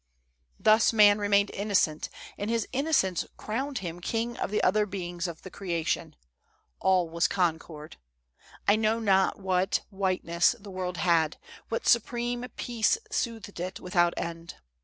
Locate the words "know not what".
8.77-9.81